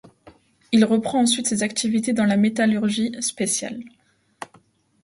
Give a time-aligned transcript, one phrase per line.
[0.71, 3.83] Il reprend ensuite ses activités dans la métallurgie spéciale.